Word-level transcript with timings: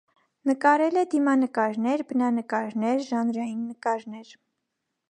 Նկարել 0.51 0.95
է 1.01 1.03
դիմանկարներ, 1.11 2.03
բնանկարներ, 2.13 3.07
ժանրային 3.13 3.65
նկարներ։ 3.71 4.35